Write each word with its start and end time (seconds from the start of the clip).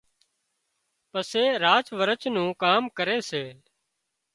پسي 1.11 1.43
راچ 1.63 1.85
ورچ 1.97 2.21
نُون 2.33 2.49
ڪام 2.61 2.83
ڪري 2.97 3.17
سي 3.29 3.43